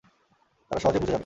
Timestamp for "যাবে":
1.13-1.19